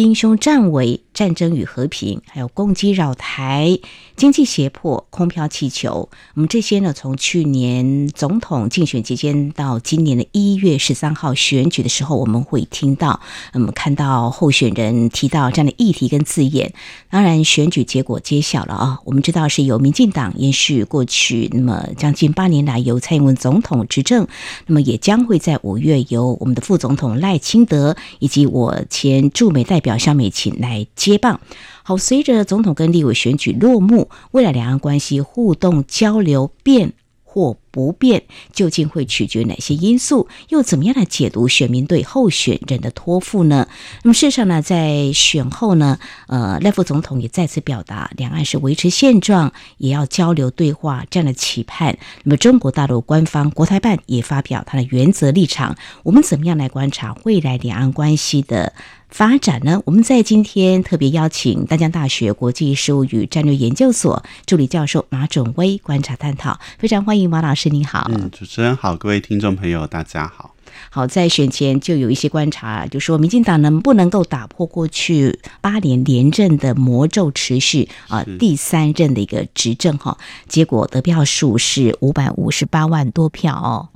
[0.00, 3.78] 兵凶战危、战争与和平，还有攻击扰台、
[4.16, 13.20] 经济胁迫、空飘气球，我们这些呢，从去年总统竞选期间到今年的一月十三号选举的时候，我们会听到，
[13.52, 16.72] 我们看到候选人提到这样的议题跟字眼。
[17.10, 24.26] 当然，选举结果揭晓了啊，我们知道是由民进党延续过去那么将近八年来由蔡英文总统执政，
[24.66, 29.89] 那么也将会在五月由我们的副总统赖清德以及我前驻美代表。
[29.98, 31.40] 萧美琴来接棒。
[31.82, 36.92] 好，随着总统跟立委选举落幕，未来两岸关系互动交流变
[37.24, 40.28] 或不变，究竟会取决哪些因素？
[40.48, 43.68] 又怎么样来解读选民对候选人的托付呢？
[44.02, 51.96] 那么事实上呢，在选后呢，呃，赖副总统也再次表达，两岸是维持现状，也要交流对话这样的期盼。
[52.24, 55.76] 那么中国大陆官方国台办也发表他的原则立场。
[56.02, 58.72] 我们怎么样来观察未来两岸关系的
[59.08, 59.82] 发展呢？
[59.84, 68.10] 我们在今天特别邀请淡江大学国际事务与战略研究所助理教授马准威观察探讨，非常欢迎马老师，你好。
[68.10, 70.54] 嗯，主持人好，各位听众朋友，大家好。
[70.88, 80.16] 好，在选前就有一些观察，就说民进党能不能够打破过去八年连任的魔咒，持续啊第三任的一个执政哈？
[80.48, 83.88] 结果得票数是五百五十八万多票哦。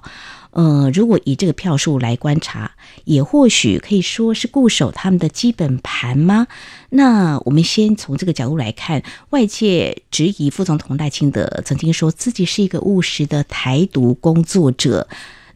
[0.55, 2.70] 呃，如果以这个票数来观察，
[3.06, 6.46] 也或许可以说是固守他们的基本盘吗？
[6.91, 15.08] 那我们先从这个角度来看，外界质疑副总统赖清德曾经说自己是一个务实的台独工作者，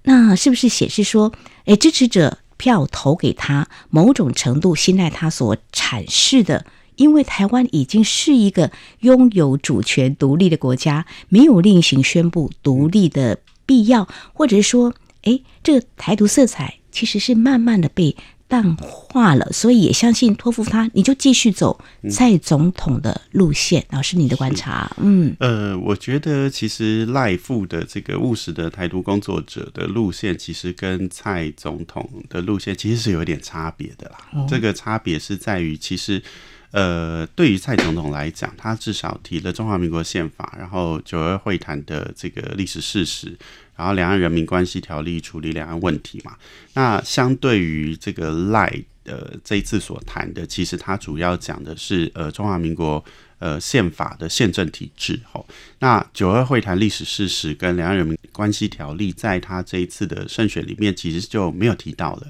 [0.03, 1.33] 那是不是显示说，
[1.67, 6.67] 哎，支持者票投给他，某种程度信赖他所阐释的？
[6.97, 13.39] 因为台湾已经是一个拥有主权独立的国家，没有另行宣布独立的。
[13.69, 18.17] 必要，或者是说，哎，这个台独色彩其实是慢慢的被
[18.49, 21.79] 淡化了，所以也相信托付他，你就继续走
[22.11, 23.85] 蔡总统的路线。
[23.91, 34.17] 老师，你的观察，嗯，呃，我觉得其实赖副的这个务实的台独工作者的路线，其实跟蔡总统的路线其实是有点差别的啦。
[34.33, 36.23] 哦、这个差别是在于，其实。
[36.71, 43.37] 呃，对于蔡总统来讲，他至少提了中华民国宪法，然后九二会谈的这个历史事实，
[43.77, 46.37] 然后两岸人民关系条例处理两岸问题嘛。
[46.75, 48.73] 那相对于这个赖
[49.05, 53.05] 呃这一次所谈的，其实他主要讲的是呃中华民国。
[53.39, 55.47] 呃，宪法的宪政体制，吼，
[55.79, 62.27] 那九二会谈历史事实跟两岸人民关系条例，在他这一次的胜选里面，其实就没有提到了。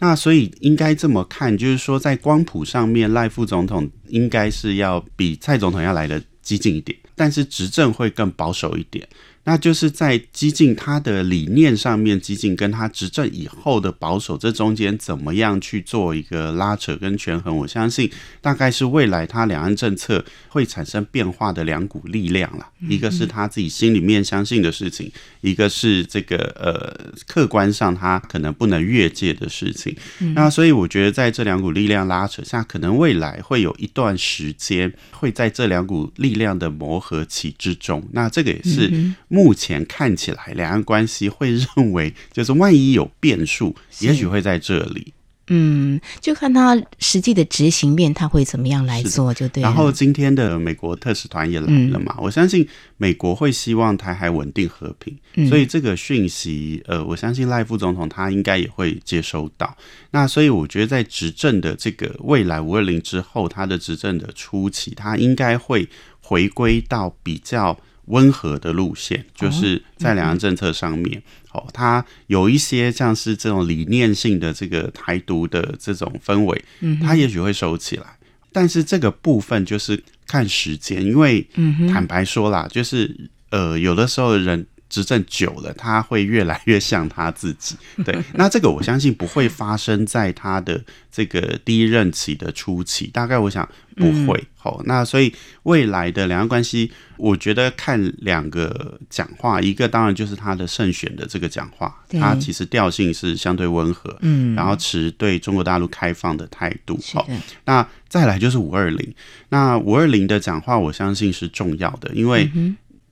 [0.00, 9.08] 那所以应该这么看，就是说，在光谱上面，赖副总统应该是要比蔡总统要来得激进一点，但是执政会更保守一点。
[9.42, 17.56] 那就是在激进他的理念上面，激进跟他执政以后的保守，这中间怎么样去做一个拉扯跟权衡？
[17.56, 18.08] 我相信
[18.42, 22.66] 大概是未来他两岸政策会产生变化的两股力量了。
[22.88, 29.96] 一个是他自己心里面相信的事情，一个是这个呃客观上他可能不能越界的事情。
[30.34, 38.06] 那所以我觉得在这两股力量拉扯下，可能未来会有一段时间会在这两股力量的磨合期之中。
[38.12, 38.92] 那这个也是。
[39.32, 45.14] 目前看起来，两岸关系会认为，就是万一有变数，也许会在这里。
[45.52, 49.62] 嗯，就看他实际的执行面，他会怎么样来做，就对。
[49.62, 59.76] 然后今天的美国特使团也来了嘛，嗯、我相信美国会希望台海稳定和平，嗯、所以这个讯息，呃，我相信赖副总统他应该也会接收到。
[60.10, 65.88] 那所以我觉得，在执政的这个未来五二零之后，他的执政的初期，他应该会
[66.20, 67.78] 回归到比较。
[68.10, 76.64] 温和的路线，就是在两岸政策上面，哦，它有一些像是这种理念性的这个台独的这种氛围，
[77.02, 78.18] 它也许会收起来，
[78.52, 81.48] 但是这个部分就是看时间，因为
[81.92, 84.66] 坦白说啦，就是呃，有的时候人。
[84.90, 87.76] 执政久了，他会越来越像他自己。
[88.04, 90.78] 对，那这个我相信不会发生在他的
[91.10, 93.66] 这个第一任期的初期，大概我想
[93.96, 94.44] 不会。
[94.56, 95.32] 好、嗯，那所以
[95.62, 106.98] 未来的两岸关系，我觉得看两个讲话，一个当然就是他的胜选的这个讲话，他其实调性是相对温和，嗯，然后持对中国大陆开放的态度。
[107.14, 107.26] 好，
[107.64, 109.14] 那再来就是五二零，
[109.48, 112.50] 那五二零的讲话，我相信是重要的，因为。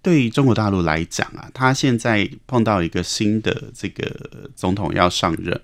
[0.01, 5.61] 对于中国大陆来讲啊，他现在碰到一个新的这个总统要上任，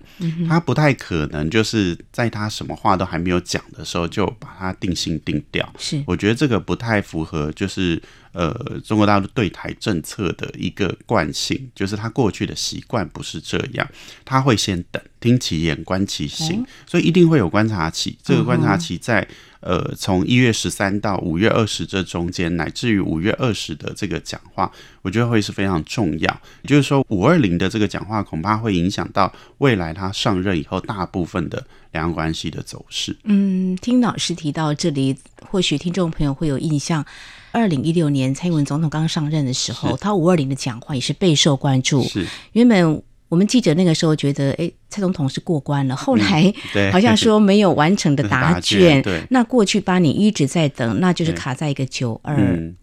[0.49, 5.73] 他不太可能就是在他什么话都还没有讲的时候就把他定性定掉。
[5.79, 8.03] 是，我觉得这个不太符合，就是
[8.33, 8.53] 呃
[8.85, 13.89] 中国大陆对台政策的一个惯性，就是他过去的习惯不是这样，
[14.25, 18.19] 他会先等，听其言，观其行，所以一定会有观察期。
[18.23, 19.27] 这个观察期在。
[19.64, 24.70] 呃，从一月十三到五月二十这中间，乃至于五月二十的这个讲话，
[25.00, 26.40] 我觉得会是非常重要。
[26.61, 33.16] 也就是说，五二零的这个讲话，恐怕会影响到未来他上任以后大部分的两岸关系的走势。
[33.25, 35.16] 嗯，听老师提到这里，
[35.49, 37.02] 或许听众朋友会有印象，
[37.50, 42.02] 二零一六年蔡英文总统刚上任的时候，他五二零的讲话也是备受关注。
[42.05, 43.02] 是原本。
[43.29, 45.97] 我们记者那个时候觉得，哎，蔡总统是过关了。
[45.97, 46.55] 后来
[46.93, 49.03] 好像说没有完成的答卷。
[49.31, 52.37] 那过去八年一直在等，那就是卡在一个九二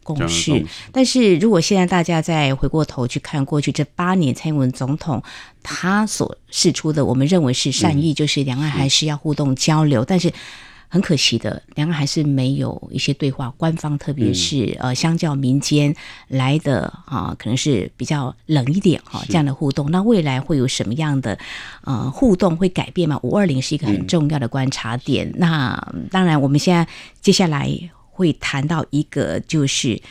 [0.03, 0.51] 共识。
[0.53, 5.23] 嗯、但是如果现在大家再回过头去看过去这八年，蔡英文总统
[5.63, 10.31] 他所释出的，我们认为是善意，就是两岸还是要互动交流，但是。
[10.93, 13.49] 很可惜的，两岸还是没有一些对话。
[13.55, 15.95] 官方特别是、嗯、呃，相较民间
[16.27, 19.89] 来的啊，可能是比较冷一点哈、啊，这样的互动。
[19.89, 21.39] 那未来会有什么样的
[21.85, 23.17] 呃互动会改变吗？
[23.23, 25.29] 五二零是一个很重要的观察点。
[25.29, 26.85] 嗯、那当然，我们现在
[27.21, 27.71] 接下来
[28.09, 30.01] 会谈到一个，就是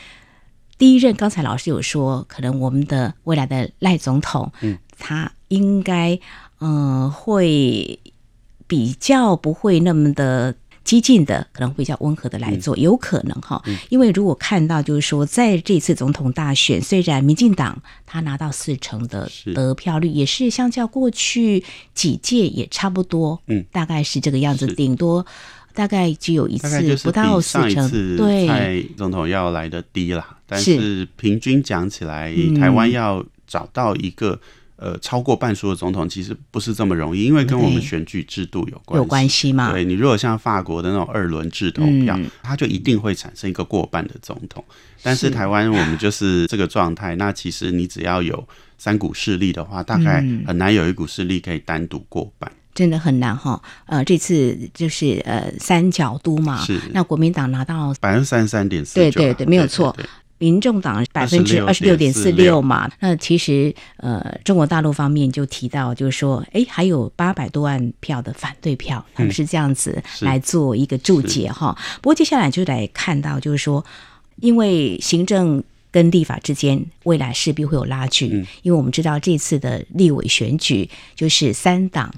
[0.79, 1.15] 第一任。
[1.15, 6.19] 刚才老师有说，可能我们的未来的赖总统，嗯，他应该
[6.61, 8.00] 嗯、呃、会
[8.67, 10.55] 比较不会那么的。
[10.82, 21.62] 激进的可能会比较温和的来做，有可能哈，因为如果看到就是说，在这次总统大选，虽然民进党他拿到四成的得票率，也是相较过去
[21.94, 25.25] 几届也差不多，嗯，大概是这个样子，顶多
[25.75, 31.06] 大概只有一次不到四成，对，蔡总统要来的低啦，但是。
[31.17, 34.41] 平均讲起来，台湾要找到一个。
[34.81, 38.97] 呃，超过半数的总统其实不是这么容易，因为跟我们选举制度有关系。
[38.97, 39.71] 有关系吗？
[39.71, 44.65] 对，你如果像法国的那种二轮制投票，嗯，它就一定会产生一个过半的总统。
[45.03, 48.49] 但是台湾我们就是这个状态， 那其实你只要有
[48.79, 52.50] 三股势力的话，大概很难有一股势力可以单独过半。
[52.73, 53.61] 真的很难哈。
[53.85, 59.93] 呃，这次就是呃三角都嘛，是那国民党拿到百分之三十三点四，对对对，没有错。
[59.97, 60.11] 对对对
[60.41, 71.77] 民众党百分之二十六点四六嘛，那其实呃，中国大陆方面就提到，就是说，哎，还有八百多万票的反对票，他们是这样子来做一个注解哈。
[72.01, 73.85] 不过接下来就来看到，就是说，
[74.37, 82.11] 因为行政跟立法之间未来势必会有拉锯，因为我们知道这次的立委选举就是三党，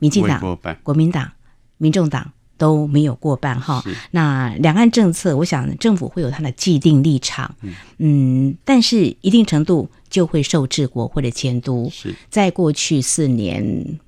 [0.00, 1.30] 民进党、国民党、
[1.78, 2.32] 民众党。
[2.62, 3.82] 都没有过半哈，
[4.12, 7.52] 那两岸政策，我想政府会有它的既定立场，
[7.98, 11.90] 嗯，但是一定程度就会受制国会的监督。
[11.92, 13.98] 是，在过去四年，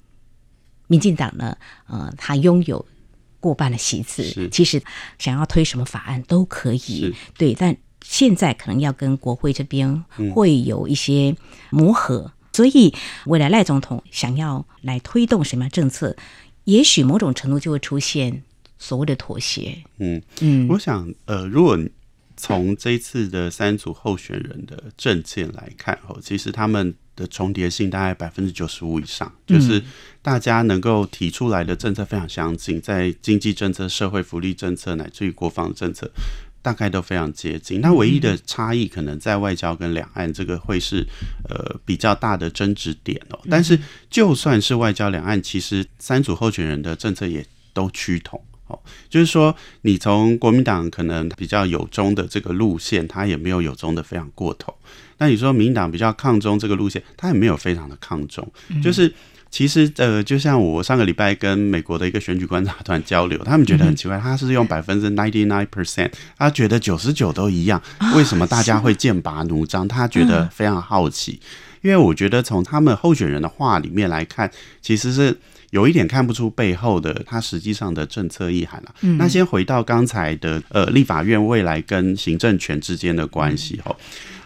[0.86, 1.56] 民进党呢，
[1.88, 2.86] 呃，他拥有
[3.40, 4.80] 过半的席次，其实
[5.18, 11.34] 想要推什么法案都可以，对，但现在可能要跟国会这边会有一些
[11.70, 12.94] 磨合，所以
[13.26, 16.14] 未来赖总统想要来推动什么样政策？
[16.64, 18.42] 也许某种程度就会出现
[18.78, 19.76] 所谓的妥协。
[19.98, 21.78] 嗯嗯，我想，呃，如果
[22.36, 29.82] 从这一次的三组候选人的政见来看，哦，其实他们的重叠性大概百分之九十五以上，就是
[30.20, 36.10] 大家能够提出来的政策非常相近，在经济政策、社会福利政策乃至于国防政策。
[36.64, 41.06] 大概都非常接近，那唯一的差异可能在外交跟两岸，这个会是
[41.46, 43.38] 呃比较大的争执点哦。
[43.50, 43.78] 但是
[44.08, 47.44] 就算是外交两岸，其实三组候选人的政策也
[47.74, 48.80] 都趋同哦。
[49.10, 54.72] 就是说，你从国民党可能比较有中的这个路线，他也没有有中的非常过头；
[55.18, 58.50] 那你说民党比较抗中这个路线，他也没有非常的抗中，
[58.82, 59.12] 就是。
[59.54, 67.80] 其实，呃，就像我上个礼拜跟美国的一个选举观察团交流，他们觉得很奇怪，他是用百分之 ninety nine percent，他觉得九十九都一样，
[68.16, 69.86] 为什么大家会剑拔弩张？
[69.86, 71.38] 他觉得非常好奇，
[71.82, 74.50] 因为我觉得从他们候选人的话里面来看，
[74.82, 75.38] 其实是
[75.70, 78.92] 有一点看不出背后的他实际上的政策意涵了。
[79.18, 83.80] 那先回到刚才的，呃，立法院未来跟行政权之间的关系，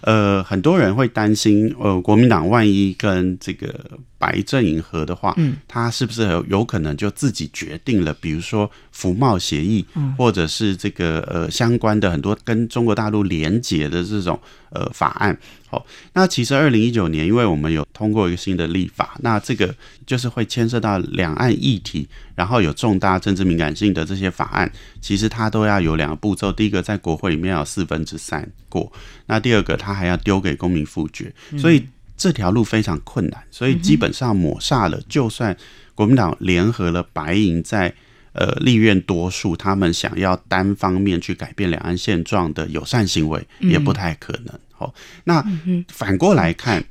[0.03, 8.13] 呃，很多人会担心，呃，国民党万一跟这个白阵营合的话，嗯，他是不是有有可能就自己决定了？
[8.15, 14.39] 比如说服贸协议，嗯，或者是这个呃相关的很多跟中国大陆连结的这种
[14.71, 15.39] 呃法案。
[15.71, 15.85] 好，
[16.15, 19.73] 那其实二零一九年，因为我们有通过一个新的立法，那这个
[20.07, 24.73] 就是会牵涉到两岸议题，然后有重大政治敏感性的这些法案，
[25.03, 26.51] 其实它都要有两个步骤。
[26.51, 28.91] 第一个，在国会里面要有四分之三过，
[29.27, 31.87] 那第二个，它还要丢给公民复决，所以
[32.19, 33.43] 这条路非常困难。
[33.51, 35.57] 所以基本上抹煞了，就算
[35.95, 37.95] 国民党联合了白银在
[38.33, 44.59] 呃立院多数，他们想要单方面去改变两岸现状的友善行为，也不太可能。
[44.73, 44.95] 好，
[45.25, 45.45] 那
[45.89, 46.85] 反过来看，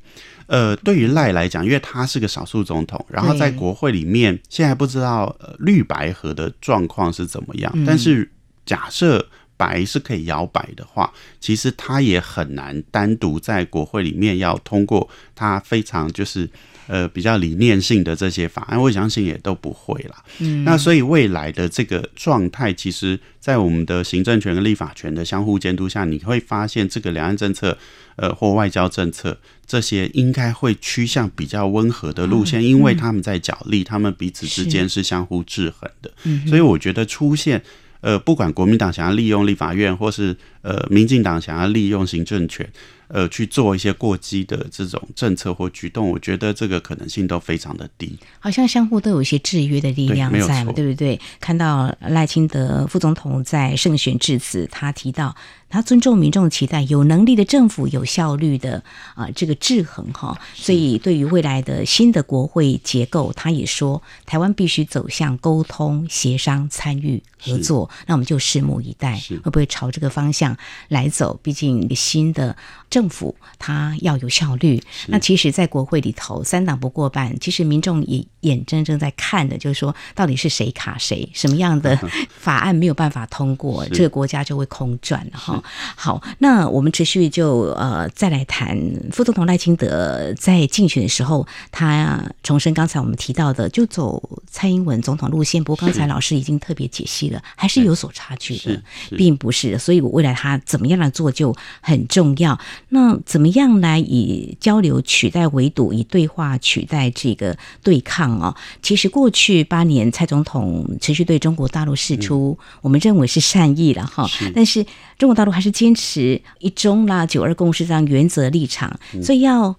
[0.48, 7.74] 呃，对于赖来讲，因为他是个少数总统，然后在国会里面，现在不知道呃绿白合的状况是怎么样。
[7.86, 8.30] 但是
[8.66, 9.26] 假设
[9.58, 11.12] 白是可以摇摆的话，
[11.42, 16.50] 其实他也很难单独在国会里面要通过他非常就是。
[16.90, 20.24] 呃，比较理念性的这些法案，我相信也都不会啦。
[20.40, 27.78] 嗯，那所以未来的这个状态，其实，在我们的行政权跟立法权的相互监督下，你会发现这个两岸政策，
[28.16, 36.10] 呃，或外交政策这些，应该会趋向比较温和的路线，因为他们在角力，他们彼此之间是相互制衡的。
[36.24, 37.62] 嗯，所以我觉得出现。
[38.01, 42.68] 呃，不管国民党想要利用立法院，或是呃民进党想要利用行政权，
[43.08, 48.18] 呃去做一些过激的这种政策或举动，我觉得这个可能性都非常的低。
[48.39, 51.20] 好像相互都有一些制约的力量在嘛，对，对不对？
[51.39, 55.36] 看到赖清德副总统在胜选致辞，他提到。
[55.70, 58.84] 他尊重民众的期待，有能力的政府，有效率的
[59.16, 60.40] 啊、呃，这个制衡哈。
[60.54, 67.90] 所以，对于未来的新的国会结构，他也说，台湾必须走向沟通、协商、参与、合作。
[68.06, 70.56] 那我们就拭目以待，会不会朝这个方向
[70.88, 71.40] 来走？
[71.44, 72.56] 毕竟一个新的
[72.90, 74.82] 政府，它要有效率。
[75.08, 82.00] 那其实，在国会里头，三党不过半，其实民众也眼睁睁在看的，就是说，到底是谁卡谁，什么样的
[82.32, 85.57] 法案没有办法通过，这个国家就会空转哈。
[85.96, 88.78] 好，那我们持续就呃再来谈
[89.12, 95.64] 副总统赖清德在竞选的时候，他重申刚才我们提到的，就走蔡英文总统路线。
[95.64, 98.82] 不过刚才老师已经特别解析了，还是有所差距的，
[99.18, 99.78] 并不是。
[99.78, 102.58] 所以我未来他怎么样来做就很重要。
[102.90, 108.56] 那怎么样来以交流取代围堵，以对话取代这个对抗哦？
[108.82, 114.86] 其实过去八年蔡总统持续对中国大陆释出，我们认为是善意了哈，但是
[115.18, 115.52] 中国大陆。
[115.52, 119.76] 还是坚持一中啦、九二共识这样原则立场，所以要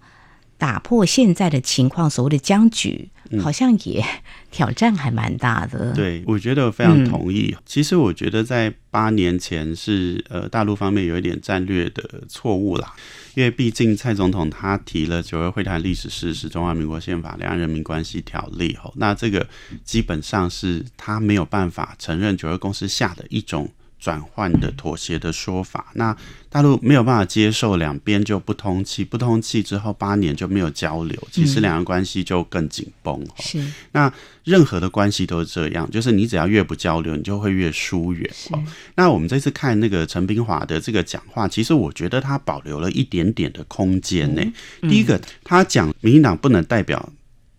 [0.57, 3.09] 打破现在的情况，所谓的僵局，
[3.41, 4.05] 好像也
[4.51, 5.93] 挑战还蛮大的。
[5.93, 7.55] 对，我觉得我非常同意。
[7.65, 12.93] 其实我觉得在八年前是呃大陆方面有一点战略的错误啦，
[13.35, 19.47] 因为毕竟蔡总统他提了九二会谈历史事实、中华民国宪法、两岸人民关系条例吼，那这个
[19.85, 23.71] 基本上是他没有办法承认九二共识下的一种。
[23.99, 26.17] 转换的妥协的说法，那
[26.49, 33.27] 大陆没有办法接受，两边就不通气，不通气之后八年就没有交流，其实两个关系就更紧绷。
[33.39, 33.63] 是，
[33.93, 34.13] 那
[34.45, 38.31] 任何的关系都是这样，就是你只要越不交流，你就会越疏远。
[38.95, 44.43] 那我们这次看那个陈炳华的这个讲话，其实我觉得他保留了一点点的空间呢。
[44.83, 47.13] 第一个，他讲民进党不能代表。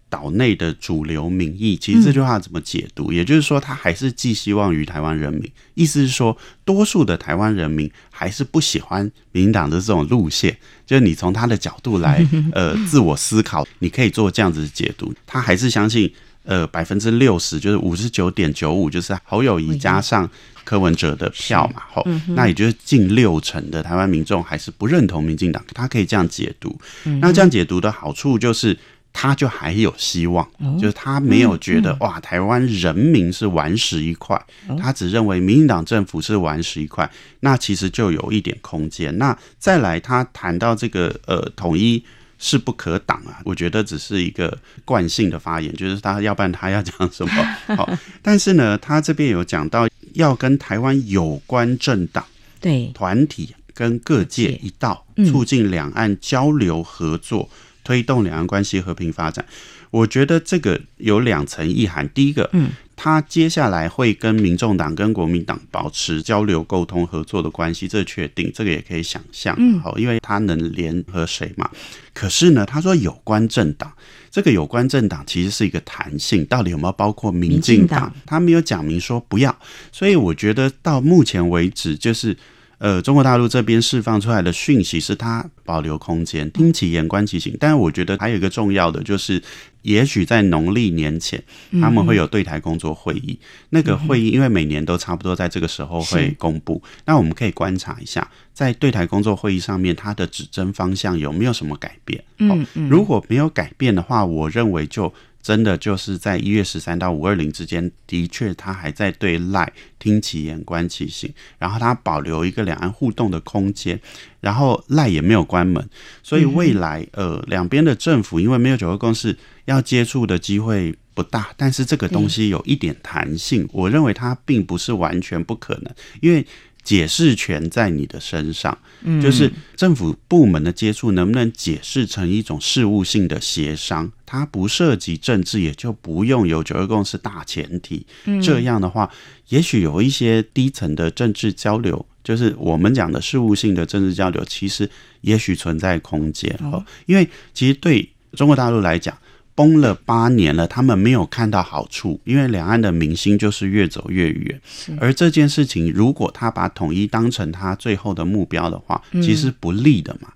[0.10, 3.12] 岛内的主流民意，其实这句话怎么解读？
[3.12, 5.50] 嗯、也就是说，他还是寄希望于台湾人民。
[5.76, 6.36] 意思是说，
[6.66, 10.58] 多数的台湾人民还是不喜欢民进党的这种路线。
[10.86, 15.14] 就是你从他的角度来， 呃，自我思考，你可以做这样子的解读。
[15.28, 16.12] 他还是相信，
[16.44, 20.28] 呃，百分之六十，就是五十九点九五，就是侯友宜加上
[20.64, 25.64] 柯文哲的票嘛，吼，那也就是近六成的台湾民众还是不认同民进党。
[25.76, 26.76] 他可以这样解读。
[27.22, 28.76] 那这样解读的好处就是。
[29.12, 30.48] 他就还有希望，
[30.80, 34.42] 就是他没有觉得哇，台湾人民是顽石一块，
[34.80, 37.10] 他只认为民进党政府是顽石一块，
[37.42, 39.18] 那其实就有一点空间。
[39.18, 42.02] 那再来，他谈到这个呃统一
[42.38, 47.44] 势不可挡啊，我觉得只是一个惯性的发言，就是他要不然他要讲什么
[47.76, 47.90] 好，
[48.22, 52.24] 但是呢，他这边有讲到要跟台湾有关政党、
[52.62, 52.88] 对。
[52.94, 57.50] 团体跟各界一道，促进两岸交流合作。
[57.90, 59.44] 推动两岸关系和平发展，
[59.90, 62.08] 我觉得这个有两层意涵。
[62.10, 69.56] 第一个，嗯，他接下来会跟民众党、跟国民党保持交流、沟通、合作的关系，这确定，这个也可以想象。
[69.58, 71.68] 嗯，好，因为他能联合谁嘛？
[72.14, 73.92] 可是呢，他说有关政党，
[74.30, 78.14] 这个有关政党其实是一个弹性，到底有没有包括民进党？
[78.24, 79.58] 他没有讲明说不要，
[79.92, 82.38] 所以我觉得到目前为止就是。
[82.80, 87.56] 呃，中国大陆这边释放出来的讯息是它保留空间，听其言，观其行。
[87.60, 89.42] 但是我觉得还有一个重要的就是，
[89.82, 91.44] 也许在农历年前，
[91.82, 93.38] 他们会有对台工作会议。
[93.70, 102.24] 那个会议因为每年都差不多在这个时候会公布，那我们可以观察一下，在对台工作会议上面，它的指针方向有没有什么改变？
[102.38, 105.14] 嗯，如果没有改变的话，我认为就。
[105.42, 114.00] 真的就是在一月十三到五二零之间，的确他还在对赖听其言观其行，然后他保留一个两岸互动的空间，
[114.42, 115.90] 然后赖也没有关门，
[116.22, 126.46] 所以未来呃两边的政府因为没有九二共识，要接触的机会不大，但是这个东西有一点弹性，我认为它并不是完全不可能，因为。
[126.82, 128.76] 解释权在你的身上，
[129.22, 138.06] 就是政府部门的接触能不能解释成一种事务性的协商，它不涉及政治，也就不用有九二共识大前提。
[138.44, 139.10] 这样的话，
[139.48, 144.88] 也许有一些低层的政治交流，就是我们讲的事务性的政治交流，其实
[145.22, 146.86] 也许存在空间哦。
[147.08, 149.18] 因为其实对中国大陆来讲。
[149.60, 154.62] 封了八年了，他们没有看到好处，因为两岸的民心就是越走越远。
[155.02, 160.32] 而这件事情，如果他把统一当成他最后的目标的话，其实不利的嘛。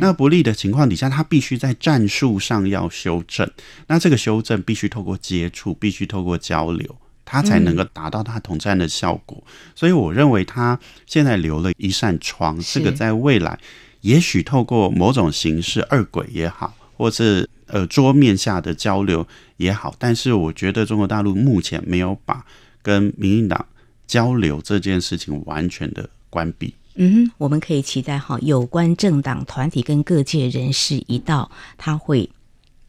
[0.00, 3.46] 那不利的情况底下，他必须在战术上要修正。
[3.88, 9.44] 那这个修正必须透过接触，必须透过交流，他才能够达到他统战的效果。
[9.74, 13.58] 所以，我认为他现在留了一扇窗，这个在未来，
[14.00, 17.50] 也许透过某种形式，二轨也好，或是。
[17.72, 19.26] 呃，桌面下的交流
[19.56, 22.44] 也好，但是我觉得中国大陆目前没有把
[22.82, 23.66] 跟民进党
[24.06, 26.74] 交流这件事情完全的关闭。
[26.96, 32.28] 嗯，我们可以期待哈，有关政党团体跟各界人士一道，他会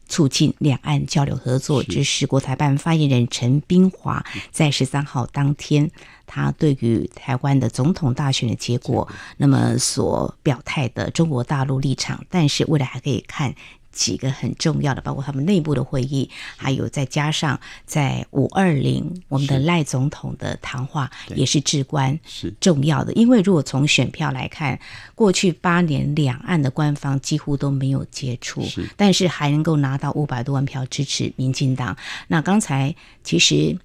[0.06, 1.82] 促进两岸交流合作。
[1.82, 5.90] 这是国台办发言人陈斌华在十三号当天，
[6.26, 13.54] 他对于台湾的总统大选的结果，那么所表态的中国大陆立场，但是未来还可以看。
[13.94, 22.18] 几个很重要的，包括他们内部的会议，还有再加上在五二零我们的赖总统的谈话也是至关
[22.60, 23.12] 重要的。
[23.14, 24.78] 因为如果从选票来看，
[25.14, 28.62] 过去八年两岸的官方几乎都没有接触，
[28.96, 31.96] 但是还能够拿到五百多万票支持民进党。
[32.28, 33.78] 那刚才其实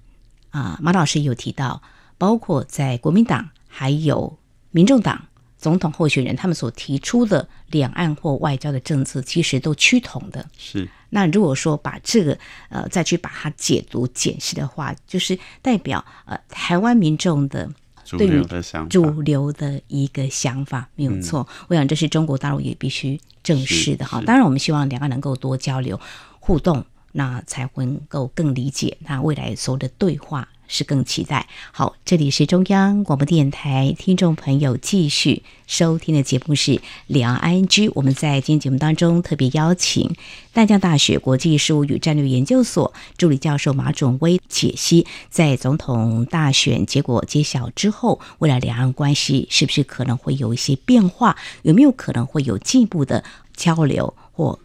[0.50, 1.80] 啊，马老师有提到，
[2.18, 4.36] 包括在国民党还有
[4.72, 5.29] 民众党。
[5.60, 10.44] 总统候选人他们所提出的两岸或外交的政策，其实都趋同的。
[10.56, 10.88] 是。
[11.10, 12.38] 那如果说把这个
[12.68, 17.68] 呃再去把它解读解释的话，就是代表呃台湾民众的
[18.16, 18.44] 对于
[18.88, 21.46] 主流的一个想法没有错。
[21.68, 24.22] 我想这是中国大陆也必须正视的哈。
[24.24, 26.00] 当然，我们希望两岸能够多交流
[26.38, 30.48] 互动，那才能够更理解那未来所有的对话。
[30.70, 31.46] 是更期待。
[31.72, 37.90] 好，这里是中央广播电台，听众朋友继续收听的节目是两岸 ING。
[37.94, 40.14] 我们在今天节目当中特别邀请
[40.52, 51.36] 淡江大学国际事务与战略研究所助理教授马准威解析，在总统大选结果揭晓之后，未来两岸关系是不是可能会有一些变化？
[51.62, 54.58] 有没有可能会有进一步的交流或？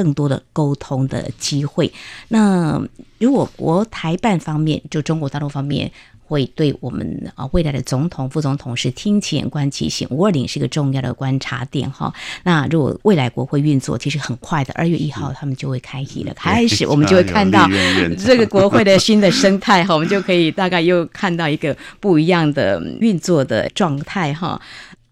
[0.00, 1.92] 更多的沟通的机会。
[2.28, 2.80] 那
[3.18, 5.92] 如果国台办方面，就中国大陆方面，
[6.24, 12.10] 会对我们啊未来的总统、副总统是听其言观其行，五二零是一个重要的观察点哈。
[12.44, 17.68] 那如果未来国会运作，其实很快的，二月一号他们就会开议了，开始我们就会看到
[18.16, 24.58] 这个国会的新的生态哈，我们就可以大概又看到一个不一样的运作的状态哈。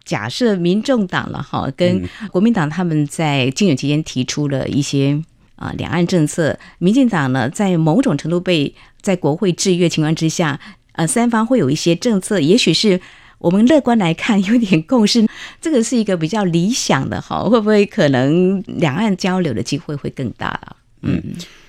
[0.08, 5.22] 假设民众党了哈，跟国民党他们在竞选期间提出了一些
[5.56, 10.58] 啊两岸政策，民进党呢在某种程度被在国会制约情况之下，
[10.92, 12.98] 呃三方会有一些政策，也许是
[13.36, 15.28] 我们乐观来看有点共识，
[15.60, 20.76] 这个是一个比较理想的哈，会不会可能两岸交流的机会会更大了？
[21.02, 21.22] 嗯。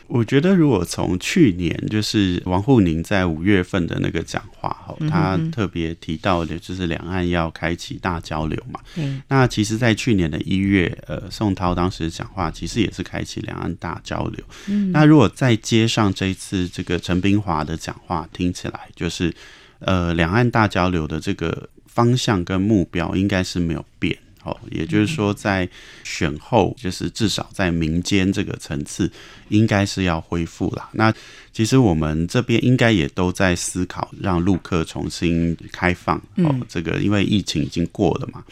[0.09, 8.79] 我觉得，如果从去年就是王沪宁在五月份的那个讲话哈，他特别提到的就是两岸要开启大交流嘛。
[8.95, 14.43] 嗯，那其实，在去年的一月，呃，宋涛当时讲话其实也是开启两岸大交流。
[14.67, 19.31] 嗯，那如果再接上这一次这个陈斌华的讲话，听起来就是
[19.79, 24.17] 呃，两岸大交流的这个方向跟目标应该是没有变。
[24.49, 25.67] 哦，也就是说，在
[26.03, 29.11] 选后，就是至少在民间这个层次，
[29.49, 30.89] 应该是要恢复了。
[30.93, 31.13] 那
[31.51, 36.17] 其实我们这边应该也都在思考，让陆客重新开放。
[36.37, 38.43] 哦，这个因为疫情已经过了嘛，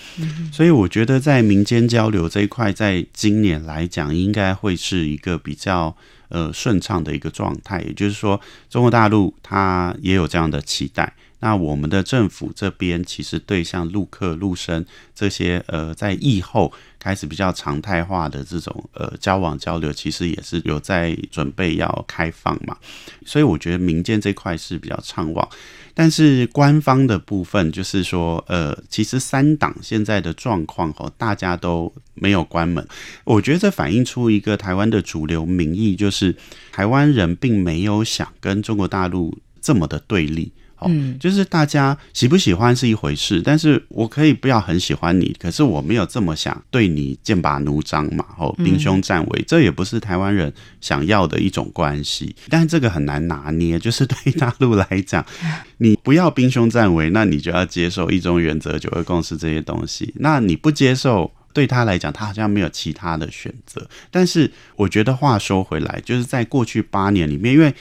[0.51, 5.95] 所以我觉得在民间交流这一块，在今年来讲，应该会是一个比较
[6.29, 7.81] 呃顺畅的一个状态。
[7.81, 11.13] 也就是说，中国大陆它也有这样的期待。
[11.39, 22.75] 那我们的政府这边其实对像陆客、陆生这些呃，在疫后开始比较常态化的这种呃交往交流，其实也是有在准备要开放嘛。
[23.23, 25.47] 所以我觉得民间这块是比较畅旺，
[25.93, 32.85] 但是官方的部分就是说，呃，其实三党现在的状况哦，大家都没有关门。
[33.23, 36.35] 我觉得这反映出一个台湾的主流民意，就是
[36.71, 40.51] 台湾人并没有想跟中国大陆这么的对立。
[40.85, 52.35] 嗯，就是大家喜不喜欢是一回事，但是我可以不要很喜欢你，可是我没有这么想对你剑拔弩张嘛，哦，兵凶战危，这也不是台湾人想要的一种关系。
[52.49, 55.25] 但是这个很难拿捏，就是对大陆来讲，
[55.79, 60.13] 你不要兵凶战危，那你就要接受一中原则、九二共识这些东西。
[60.17, 63.87] 那你不接受，对他来讲，他好像没有其他的选择。
[64.11, 67.73] 但是我觉得话说回来，就是在过去八年里面，因为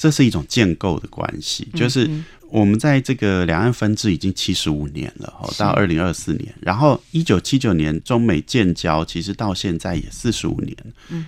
[0.00, 2.08] 这是一种建构的关系，就是。
[2.52, 10.76] 我们在这个两岸分治已经七十五年了，哦，到二零二四年，然后一九七九年中美建交，其实到现在也四十五年。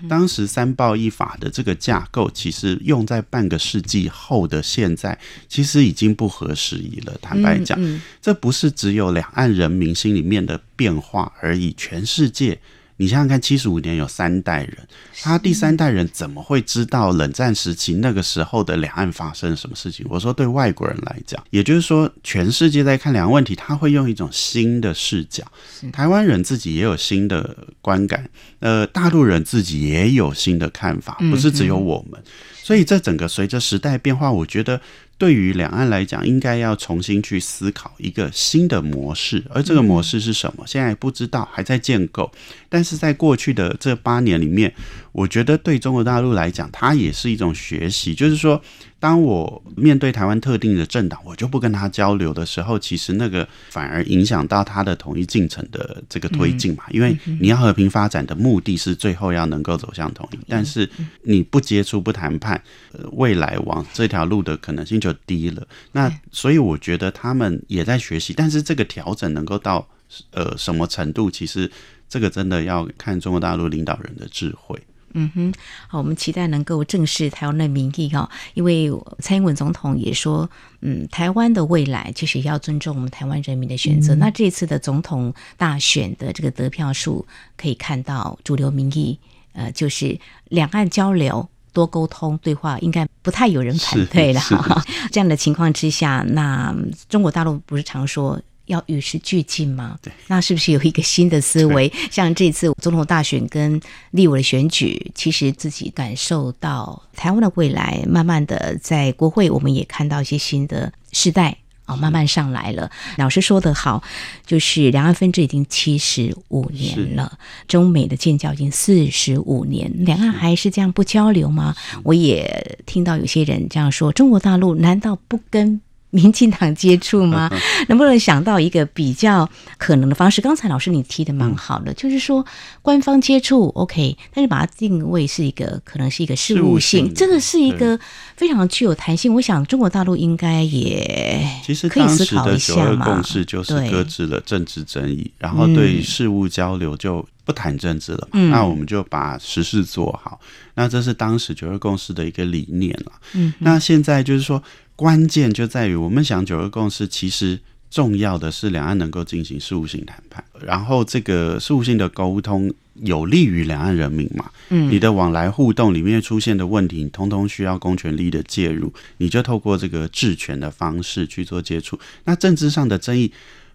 [0.08, 5.16] 当时三报一法的这个架构，其实用在半个世纪后的现在，
[5.48, 7.16] 其实已经不合时宜了。
[7.22, 7.78] 坦白讲，
[8.20, 12.58] 这不是只有两岸人民心里面的变化而已，全世界。
[12.98, 14.78] 你想想看，七十五年有三代人，
[15.22, 20.06] 他第三代人怎么会知道冷战时期那个时候的两岸发生什么事情？
[20.08, 25.44] 我说对外国人来讲，也就是说，全世界在看两岸问题，他会用一种新的视角。
[25.92, 28.28] 台湾人自己也有新的观感，
[28.60, 32.22] 呃，大陆人自己也有新的看法，不是只有我们。
[32.62, 34.80] 所以这整个随着时代变化，我觉得。
[35.22, 40.64] 对于两岸来讲，应该要重新去思考一个新的模式，而这个模式是什么？
[40.66, 42.28] 现在不知道，还在建构。
[42.68, 44.74] 但是在过去的这八年里面，
[45.12, 48.60] 我觉得对中国大陆来讲，它也是一种学习，就是说。
[49.02, 56.84] 当我面对台湾特定的政党，我就不跟他交流的时候，其实那个反而影响到他的统一进程的这个推进嘛。
[56.90, 60.88] 因为你要和平发展的目的是最后要能够走向统一，但是
[61.22, 65.66] 你不接触、不谈判，呃未来往这条路的可能性就低了。
[65.90, 69.84] 那所以我觉得他们也在学习，但是这个调整能够到
[70.30, 71.68] 呃什么程度，其实
[72.08, 74.80] 这个真的要看中国大陆领导人的智慧。
[75.14, 75.52] 嗯哼，
[75.88, 80.48] 好，我们期待能够正视台湾的民意哈，因为蔡英文总统也说，
[80.80, 84.14] 嗯，台湾的未来就是要尊重我们台湾人民的选择。
[84.14, 89.18] 嗯、那这次的总统大选的这个得票数，可以看到主流民意，
[89.52, 94.82] 呃，就是两岸交流、多沟通、对话，应该不太有人反对了哈。
[95.12, 96.74] 这样的情况之下，那
[97.08, 99.98] 中国大陆不是常说，要与时俱进吗？
[100.00, 101.92] 对，那是不是有一个新的思维？
[102.10, 103.80] 像这次总统大选跟
[104.12, 112.90] 立委的选举，其实自己感受到台湾的未来，慢慢的在国会，我们也看到一些新的世代啊，慢慢上来了。
[113.18, 114.02] 老师说得好，
[114.46, 121.74] 就是两岸分治已经七十五年了，中美的建交已经四十五年，两岸还是这样不交流吗？
[122.04, 125.80] 我也听到有些人这样说：中国大陆难道不跟？
[126.12, 127.50] 民进党接触吗？
[127.88, 129.48] 能不能想到一个比较
[129.78, 130.40] 可能的方式？
[130.42, 132.44] 刚才老师你提的蛮好的，就是说
[132.82, 137.98] 官方接触 OK，但是把它定位是一个可能是一个事务性，这个是一个
[138.36, 139.32] 非常具有弹性。
[139.32, 143.06] 我想中国大陆应该也其实可以思考一下嘛。
[143.06, 148.28] 共识就是搁置了政治争议，然后对事务交流就不谈政治了。
[148.32, 150.40] 嗯那我们就把实事做好。
[150.74, 153.12] 那这是当时九二共识的一个理念了。
[153.34, 154.62] 嗯，那现在就是说。
[154.94, 157.58] 关键就在于，我们想九二共识，其实
[157.90, 164.48] 重要的是两岸能够进行事务性谈判，然后这个事务性的沟通有利于两岸人民嘛。
[164.68, 171.98] 嗯，你的往来互动里面出现的问题，你通通需要公权力的介入，你就透过这个治权的方式去做接触。
[172.24, 173.32] 那政治上的争议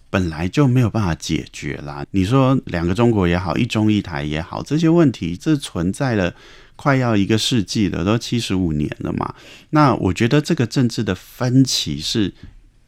[0.10, 2.06] 本来就没有办法解决啦。
[2.12, 6.34] 你说两个中国也好，一中一台也好，这些问题这存在了。
[6.80, 9.34] 快要一个世纪了，都七十五年了嘛。
[9.72, 12.32] 那我觉得这个政治的分歧是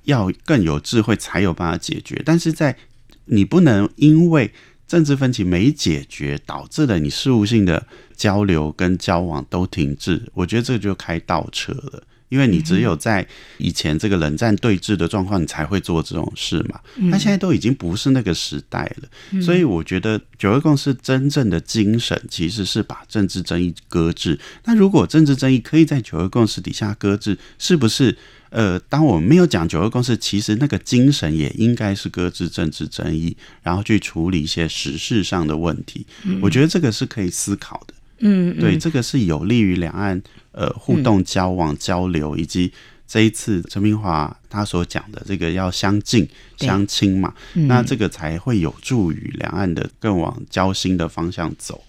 [0.04, 2.22] 要更有智慧才有办法解决。
[2.24, 2.78] 但是在
[3.26, 4.54] 你不能因为
[4.88, 10.30] 政治分歧没解决，导致了你事务性的交流跟交往都停滞。
[10.36, 12.04] 我觉得这就开倒车了。
[12.30, 16.80] 因为你只有在以前这个冷战对峙的状况，你才会做这种事嘛。
[16.96, 24.40] 那现在都已经不是那个时代了，所以我觉得九二共识真正的精神其实是把政治争议搁置。
[24.64, 28.18] 那如果政治争议可以在九二共识底下搁置，是不是？
[28.52, 36.04] 呃，当我们没有讲九二共识，其实那个精神也应该是搁置政治争议，然后去处理一些时事上的问题。
[36.42, 37.94] 我觉得这个是可以思考的。
[38.20, 42.72] 嗯，对，这个是有利于两岸呃互动、交往、交流，以及
[43.08, 46.28] 这一次陈明华他所讲的这个要相近
[46.58, 51.84] 相亲嘛，嗯、那这个才会有助于两岸的更往交心的方向走。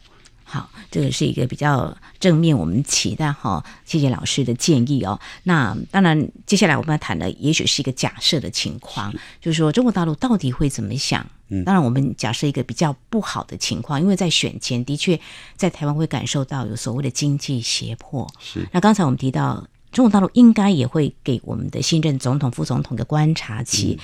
[0.52, 3.64] 好，这个是一个比较正面，我们期待哈。
[3.84, 5.20] 谢谢老师的建议哦。
[5.44, 11.24] 那当然，接下来我们要谈的也许是一个假设的情况，是就是说中国大陆到底会怎么想？
[11.50, 15.20] 嗯，当然我们假设一个比较不好的情况，因为在选前的确
[15.54, 18.28] 在台湾会感受到有所谓的经济胁迫。
[18.40, 18.68] 是。
[18.72, 24.02] 那刚才我们提到中国大陆应该也会给我们的新任总统、副总统的观察期，嗯、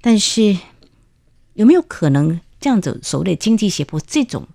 [0.00, 0.56] 但是
[1.54, 4.46] 有没有可能这样子所谓的经济胁迫这种？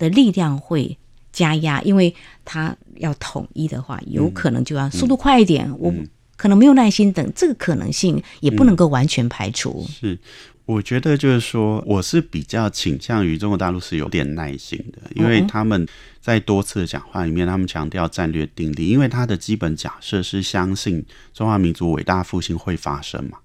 [0.00, 0.98] 的力量会
[1.30, 2.12] 加压，因为
[2.44, 5.68] 他要统一的话，有可能就要速度快一点。
[5.68, 5.94] 嗯、我
[6.36, 9.86] 可能没有耐心等，这个可能性也不能够完全排除。
[9.86, 10.18] 嗯、是，
[10.64, 15.86] 我觉得就是说，我是比较倾向于中国大陆是有点耐心的，因为他们
[16.20, 23.38] 在多次的讲话里面，他们强调战略定力，因为他的基本假设是相信中华民族伟大复兴会发生嘛。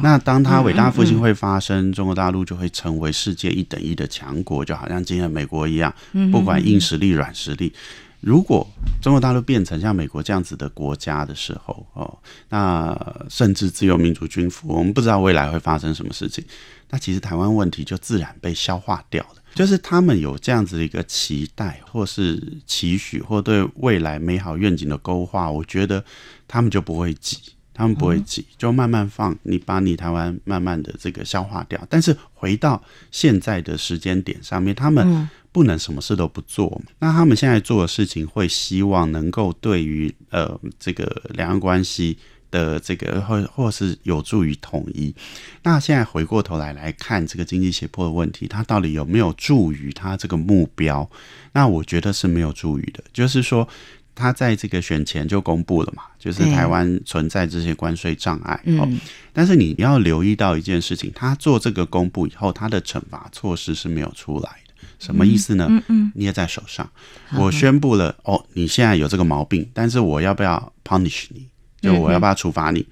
[0.00, 5.94] 那当他伟大复兴会发生，嗯嗯嗯、中国大陆就会成为世界一等一的强国，就好像今天的美国一样，
[6.30, 7.72] 不管硬实力、软实力。
[8.20, 8.64] 如果
[9.02, 12.96] 中国大陆变成像美国这样子的国家的时候，哦，那
[13.28, 16.44] 甚至自由民主军服，我们不知道未来会发生什么事情。
[16.88, 19.42] 那其实台湾问题就自然被消化掉了。
[19.54, 26.02] 就是他们有这样子的一个期待，或是期许，或对未来美好愿景的勾画，我觉得
[26.46, 27.38] 他们就不会急。
[27.74, 31.80] 他们不会急，就慢慢放，你把你台湾慢慢的这个消化掉。
[31.88, 36.80] 但是回到现在的时间点上面，他们不能什么事都不做。
[36.98, 42.18] 那他们现在做的事情，会希望能够对于呃这个两岸关系
[42.50, 45.14] 的这个或或是有助于统一。
[45.62, 51.08] 那现在回过头来来看这个经济胁迫的问题，它到底有没有助于它这个目标？
[51.52, 53.66] 那我觉得是没有助于的，就是说。
[54.14, 58.60] 他在这个选前就公布了嘛，就是台湾存在这些关税障碍。
[58.64, 59.00] 嗯，
[59.32, 64.74] 但是你要留意到一件事情，他做这个公布以后，他的惩罚措施是没有出来的。
[64.98, 65.66] 什么意思呢？
[65.68, 66.88] 嗯嗯，捏在手上，
[67.36, 71.48] 我宣布了哦，你现在有这个毛病，但是我要不要 punish 你？
[71.80, 72.86] 就我要不要处罚你？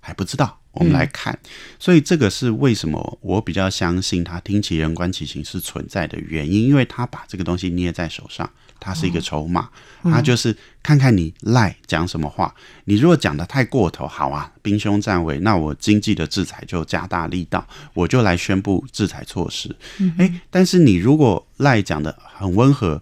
[0.00, 1.38] 还不知道，我们来看。
[1.78, 8.50] 所以这个是为什么我比较相信他听其人观其行是存在的原因，因为他把这个东西捏在手上。
[8.84, 9.70] 它是一个筹码，
[10.02, 12.54] 它就是看看你赖讲什么话。
[12.84, 19.74] 你如果讲的太过头，好啊，兵凶战危，那我经济的制裁就加大力道，我就来宣布制裁措施。
[20.18, 23.00] 诶，但是你如果赖讲的很温和，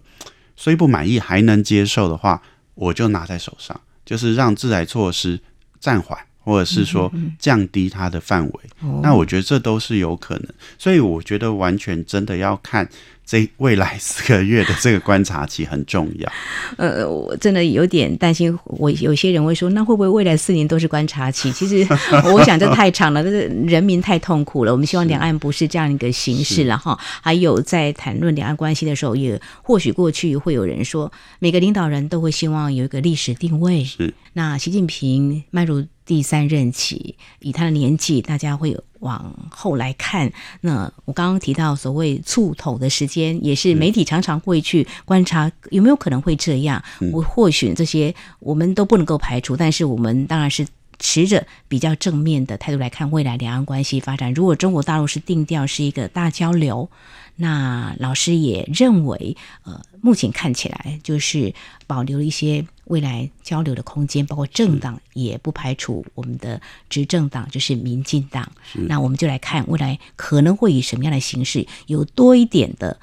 [0.55, 2.41] 虽不满意还能接受的话，
[2.75, 5.41] 我就拿在手上，就是让制裁措施
[5.81, 8.59] 暂缓，或者是说降低它的范围。
[9.01, 12.87] 那我觉得这都是有可能，所以我觉得完全真的要看。
[13.25, 16.29] 这未来四个月的这个观察期很重要。
[16.75, 18.53] 呃，我真的有点担心。
[18.65, 21.49] 我有些人会说，那会不会未来四年都是观察期？
[21.53, 21.87] 其实
[22.33, 24.73] 我想这太长了，这人民太痛苦了。
[24.73, 26.99] 我们希望两岸不是这样一个形式了哈。
[27.21, 33.85] 还有在谈论两岸关系的时候，也或许过去会有人说，每个领导人都会希望有一个历史定位。
[33.85, 34.13] 是。
[34.33, 40.31] 那习近平迈入第三任期，以他的年纪，大家会往后来看。
[40.61, 46.83] 那我刚刚提到所谓触头的时间，也是媒体常常会去观察有没有可能会这样。
[47.11, 50.67] 我或许这些我们都不能够排除，但是我们当然是
[50.99, 54.33] 持着比较正面的态度来看未来两岸关系发展。
[54.33, 56.89] 如果中国大陆是定调是一个大交流。
[57.35, 61.51] 那老师也认为，呃，目前看起来就是
[61.87, 68.51] 保留了一些未来交流的空间，包括政党也不排除我们的执政党就是民进党。
[68.73, 72.99] 那我们就来看未来可能会以什么样的形式有多一点的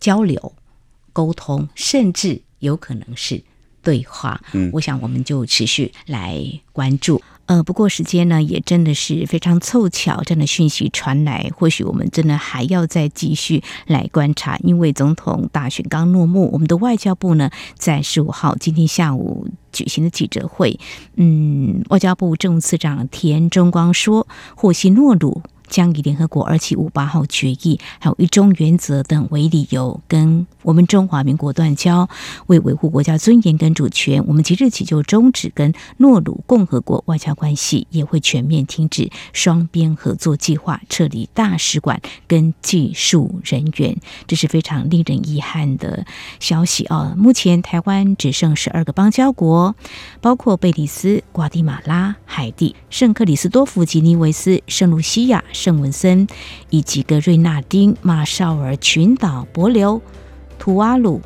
[0.00, 0.52] 交流、
[1.12, 3.42] 沟通，甚至有可能是
[3.82, 4.40] 对话。
[4.52, 7.22] 嗯，我想我们就持续来关注。
[7.48, 20.78] 呃，不过时间呢也真的是非常凑巧，这样的讯息传来，或许我们真的还要再继续来观察，因为总统大选刚落幕，我们的外交部呢在十五号今天下午举行的记者会，
[21.16, 25.42] 嗯，外交部政务次长田中光说，获悉诺鲁。
[25.68, 32.08] 将以联合国二七五八号决议，还有一中原则等为理由，跟我们中华民国断交，
[32.46, 43.96] 为维护国家尊严跟主权，我们即日起就终止跟诺鲁共和国外交关系，也会全面停止双边合作计划，撤离大使馆跟技术人员。
[44.26, 46.06] 这是非常令人遗憾的
[46.40, 47.14] 消息啊！
[47.16, 49.74] 目前台湾只剩十二个邦交国，
[50.20, 55.42] 包括贝里斯、瓜地马拉、海地、圣克里斯多夫、吉尼维斯、圣卢西亚。
[55.52, 56.28] 圣文森，
[56.70, 60.00] 以及格瑞纳丁、马绍尔群岛、帛琉、
[60.56, 61.20] 图瓦鲁、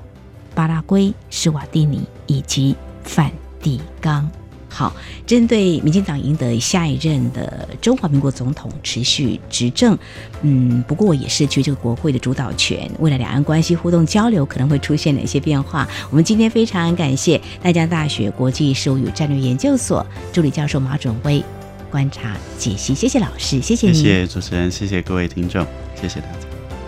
[0.55, 4.27] 巴拉圭、施瓦蒂尼以及梵蒂冈。
[4.73, 4.91] 好，
[5.27, 9.97] 针对民进党赢得下一任的中华民国总统持续执政，
[10.41, 12.91] 嗯，不过也失去这个国会的主导权。
[12.99, 15.87] 未来两岸关系互动交流可能会出现哪些变化？
[16.09, 21.45] 我们今天非常感谢淡江大学国际事务与战略研究所助理教授马准威
[21.91, 26.52] 观察解析，谢谢老师，谢谢你，谢谢主持人，谢谢各位听众，谢谢大家。